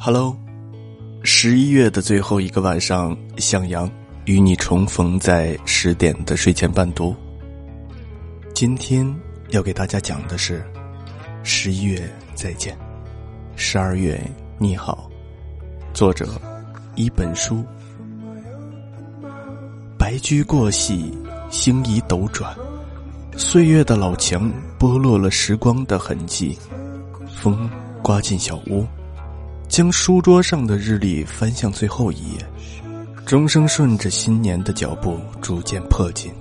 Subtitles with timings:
[0.00, 0.36] Hello，
[1.24, 3.90] 十一月的最后一个晚上，向阳
[4.26, 7.16] 与你重逢在十点的睡前伴读。
[8.54, 9.12] 今天
[9.48, 10.64] 要给大家讲的是：
[11.42, 12.78] 十一月再见，
[13.56, 14.20] 十二月
[14.56, 15.10] 你好。
[15.92, 16.28] 作者：
[16.94, 17.64] 一本书。
[19.98, 21.12] 白驹过隙，
[21.50, 22.56] 星移斗转，
[23.36, 26.56] 岁月的老墙剥落了时光的痕迹，
[27.26, 27.68] 风
[28.00, 28.86] 刮进小屋。
[29.68, 32.38] 将书桌上的日历翻向最后一页，
[33.26, 36.32] 钟声顺着新年的脚步逐渐迫近，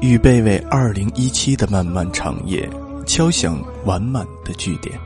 [0.00, 2.68] 预备为二零一七的漫漫长夜
[3.06, 4.98] 敲响完满的句点。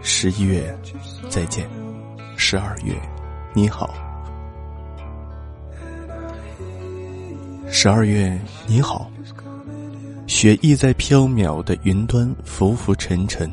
[0.00, 0.76] 十一月，
[1.28, 1.66] 再见；
[2.36, 2.94] 十二月，
[3.52, 3.90] 你好；
[7.70, 9.10] 十二月，你好。
[10.26, 13.50] 雪意在飘渺的云端浮浮沉沉，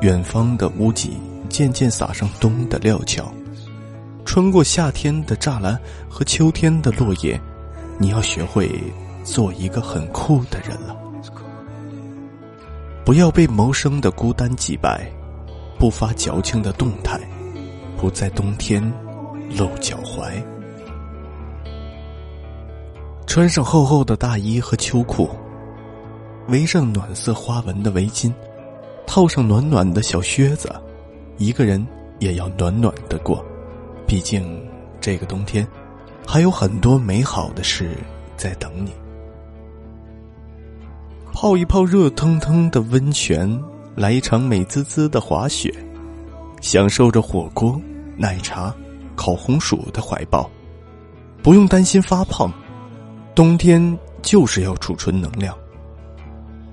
[0.00, 1.16] 远方的屋脊。
[1.52, 3.30] 渐渐撒上冬的料峭，
[4.24, 7.38] 穿过夏天的栅栏和秋天的落叶，
[7.98, 8.82] 你要学会
[9.22, 10.96] 做一个很酷的人了。
[13.04, 15.06] 不要被谋生的孤单击败，
[15.78, 17.20] 不发矫情的动态，
[17.98, 18.82] 不在冬天
[19.54, 20.32] 露脚踝。
[23.26, 25.28] 穿上厚厚的大衣和秋裤，
[26.48, 28.32] 围上暖色花纹的围巾，
[29.06, 30.72] 套上暖暖的小靴子。
[31.38, 31.84] 一个人
[32.18, 33.44] 也要暖暖的过，
[34.06, 34.64] 毕竟
[35.00, 35.66] 这个冬天
[36.26, 37.96] 还有很多美好的事
[38.36, 38.92] 在等你。
[41.32, 43.60] 泡一泡热腾腾的温泉，
[43.96, 45.74] 来一场美滋滋的滑雪，
[46.60, 47.80] 享受着火锅、
[48.16, 48.72] 奶茶、
[49.16, 50.48] 烤红薯的怀抱，
[51.42, 52.52] 不用担心发胖。
[53.34, 55.56] 冬天就是要储存能量，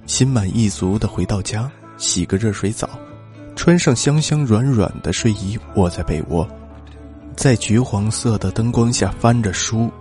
[0.06, 2.88] 心满意足的回到家，洗个热水澡。
[3.60, 6.48] 穿上香香软软的睡衣，窝在被窝，
[7.36, 9.92] 在橘黄色的灯光下翻着书。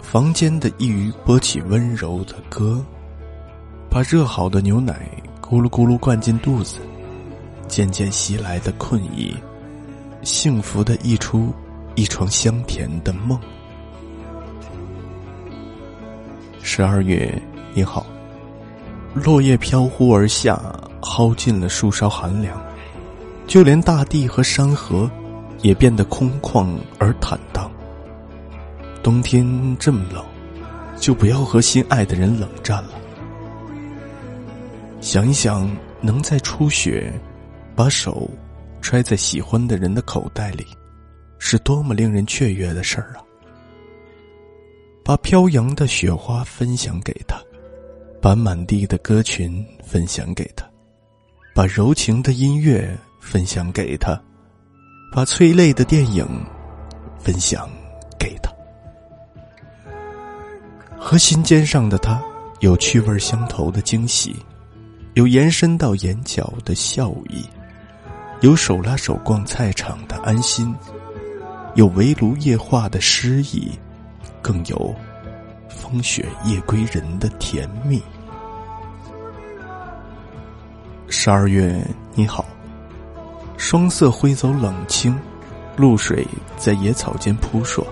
[0.00, 2.82] 房间的一隅播起温柔的歌，
[3.90, 5.06] 把热好的牛奶
[5.42, 6.78] 咕噜咕噜灌进肚子。
[7.68, 9.36] 渐渐袭来的困意，
[10.22, 11.52] 幸福的溢出
[11.96, 13.38] 一床香甜的梦。
[16.62, 17.30] 十二月，
[17.74, 18.06] 你好。
[19.12, 20.58] 落叶飘忽而下。
[21.04, 22.58] 耗尽了树梢寒凉，
[23.46, 25.10] 就连大地和山河，
[25.60, 26.66] 也变得空旷
[26.98, 27.70] 而坦荡。
[29.02, 29.46] 冬天
[29.78, 30.24] 这么冷，
[30.98, 32.92] 就不要和心爱的人冷战了。
[35.02, 35.70] 想一想，
[36.00, 37.12] 能在初雪，
[37.76, 38.30] 把手
[38.80, 40.66] 揣在喜欢的人的口袋里，
[41.38, 43.20] 是多么令人雀跃的事儿啊！
[45.04, 47.36] 把飘扬的雪花分享给他，
[48.22, 50.66] 把满地的歌群分享给他。
[51.54, 54.20] 把柔情的音乐分享给他，
[55.12, 56.26] 把催泪的电影
[57.16, 57.70] 分享
[58.18, 58.52] 给他，
[60.98, 62.20] 和心尖上的他
[62.58, 64.34] 有趣味相投的惊喜，
[65.14, 67.44] 有延伸到眼角的笑意，
[68.40, 70.74] 有手拉手逛菜场的安心，
[71.76, 73.70] 有围炉夜话的诗意，
[74.42, 74.92] 更有
[75.68, 78.02] 风雪夜归人的甜蜜。
[81.16, 81.72] 十二月
[82.14, 82.44] 你好，
[83.56, 85.16] 霜色挥走冷清，
[85.76, 86.26] 露水
[86.56, 87.86] 在野草间扑朔。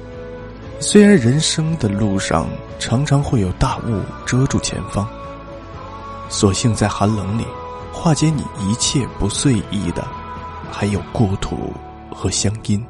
[0.81, 2.49] 虽然人生的路上
[2.81, 5.07] 常常会有大雾遮住前方，
[6.29, 7.47] 所幸在寒冷里
[7.93, 10.05] 化解你一切不遂意的，
[10.71, 11.73] 还有故土
[12.11, 12.85] 和乡音。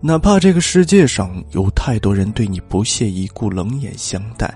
[0.00, 4.52] 哪怕这个世界上有太多人对你不屑一顾、冷眼相待，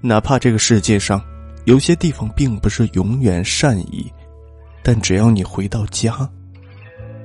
[0.00, 1.22] 哪怕这个世界上。
[1.68, 4.10] 有些地方并不是永远善意，
[4.82, 6.26] 但只要你回到家，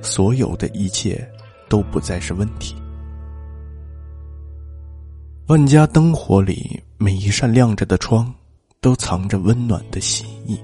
[0.02, 1.26] 所有的一切
[1.66, 2.76] 都不再是问题。
[5.46, 8.30] 万家灯火里，每一扇亮着的窗，
[8.82, 10.60] 都藏着温暖的心意。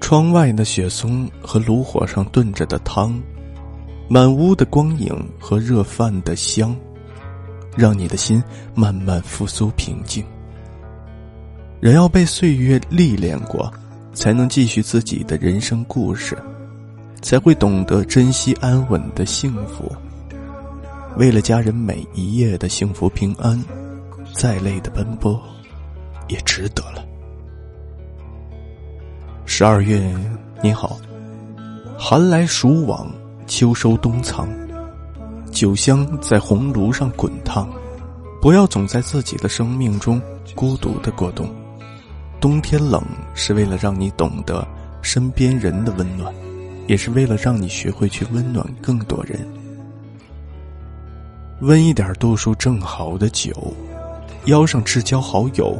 [0.00, 3.20] 窗外的雪松和炉火上炖着的汤，
[4.08, 6.74] 满屋的光影和热饭的香，
[7.76, 8.42] 让你的心
[8.74, 10.24] 慢慢复苏平静。
[11.80, 13.72] 人要被岁月历练过，
[14.12, 16.36] 才能继续自己的人生故事，
[17.22, 19.90] 才会懂得珍惜安稳的幸福。
[21.16, 23.58] 为了家人每一夜的幸福平安，
[24.34, 25.40] 再累的奔波，
[26.28, 27.02] 也值得了。
[29.46, 30.14] 十二月
[30.62, 30.98] 你好，
[31.98, 33.10] 寒来暑往，
[33.46, 34.46] 秋收冬藏，
[35.50, 37.66] 酒香在红炉上滚烫，
[38.38, 40.20] 不要总在自己的生命中
[40.54, 41.50] 孤独的过冬。
[42.40, 43.04] 冬天冷，
[43.34, 44.66] 是为了让你懂得
[45.02, 46.32] 身边人的温暖，
[46.86, 49.46] 也是为了让你学会去温暖更多人。
[51.60, 53.52] 温一点度数正好的酒，
[54.46, 55.78] 邀上至交好友，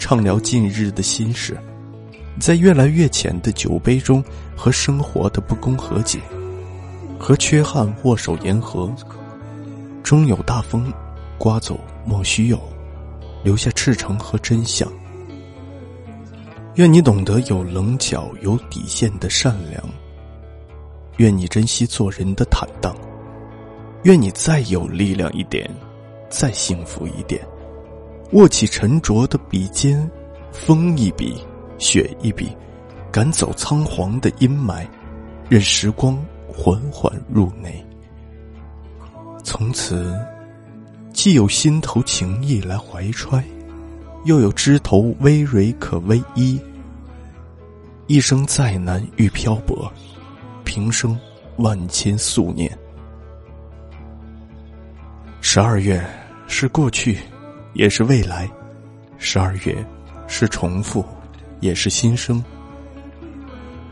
[0.00, 1.56] 畅聊近日的心事，
[2.40, 4.22] 在越来越浅的酒杯中，
[4.56, 6.18] 和生活的不公和解，
[7.20, 8.92] 和缺憾握手言和。
[10.02, 10.92] 终有大风，
[11.38, 12.60] 刮走莫须有，
[13.44, 14.90] 留下赤诚和真相。
[16.74, 19.82] 愿你懂得有棱角、有底线的善良。
[21.16, 22.96] 愿你珍惜做人的坦荡。
[24.04, 25.68] 愿你再有力量一点，
[26.30, 27.46] 再幸福一点，
[28.32, 30.10] 握起沉着的笔尖，
[30.52, 31.44] 风一笔，
[31.76, 32.48] 雪一笔，
[33.12, 34.86] 赶走仓皇的阴霾，
[35.50, 36.16] 任时光
[36.46, 37.84] 缓缓入内。
[39.44, 40.18] 从此，
[41.12, 43.44] 既有心头情意来怀揣，
[44.24, 46.60] 又有枝头葳蕤可偎依。
[48.06, 49.90] 一生再难遇漂泊，
[50.64, 51.18] 平生
[51.56, 52.76] 万千夙念。
[55.40, 56.04] 十二月
[56.46, 57.18] 是过去，
[57.72, 58.46] 也是未来；
[59.16, 59.84] 十二月
[60.26, 61.04] 是重复，
[61.60, 62.42] 也是新生。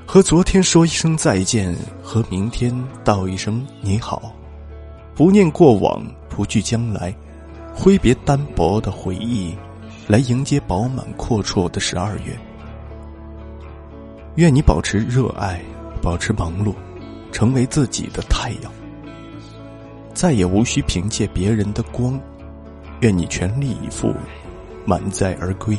[0.05, 2.75] 和昨天说一声再见，和明天
[3.05, 4.35] 道一声你好。
[5.15, 7.15] 不念过往，不惧将来，
[7.75, 9.55] 挥别单薄的回忆，
[10.09, 12.35] 来迎接饱满阔绰的十二月。
[14.37, 15.61] 愿你保持热爱，
[16.01, 16.75] 保持忙碌，
[17.31, 18.73] 成为自己的太阳。
[20.15, 22.19] 再也无需凭借别人的光，
[23.01, 24.15] 愿你全力以赴，
[24.87, 25.77] 满载而归。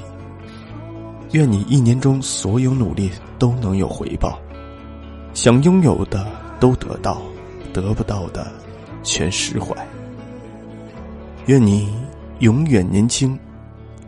[1.31, 3.09] 愿你一年中所有努力
[3.39, 4.39] 都能有回报，
[5.33, 6.27] 想拥有的
[6.59, 7.19] 都得到，
[7.73, 8.45] 得不到的
[9.01, 9.75] 全释怀。
[11.47, 11.91] 愿你
[12.39, 13.37] 永远年轻，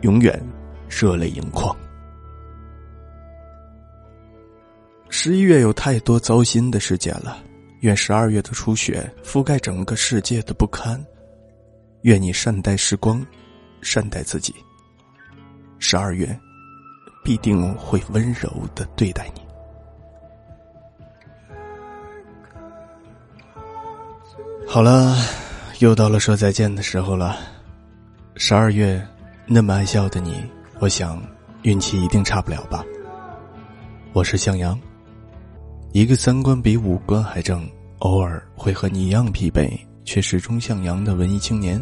[0.02, 0.40] 永远
[0.88, 1.74] 热泪盈眶。
[5.08, 7.38] 十一月有太多糟心的事件了。
[7.80, 11.04] 愿十二月的初雪覆盖整个世界的不堪，
[12.02, 13.26] 愿你善待时光，
[13.80, 14.54] 善待自己。
[15.80, 16.38] 十二月
[17.24, 19.42] 必定会温柔的对待你。
[24.64, 25.16] 好了，
[25.80, 27.36] 又到了说再见的时候了。
[28.36, 29.04] 十二月
[29.54, 30.42] 那么爱笑的你，
[30.80, 31.22] 我想
[31.60, 32.82] 运气一定差不了吧。
[34.14, 34.80] 我是向阳。
[35.92, 37.68] 一个三观比五官还正，
[37.98, 39.70] 偶尔会和你一样疲惫，
[40.06, 41.78] 却始终向阳的文艺青年。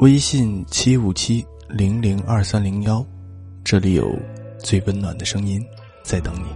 [0.00, 3.02] 微信七五七零零二三零幺，
[3.64, 4.14] 这里有
[4.58, 5.64] 最温暖的声音
[6.02, 6.48] 在等你。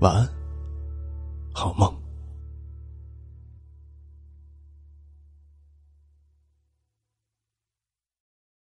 [0.00, 0.28] 晚安，
[1.54, 1.90] 好梦。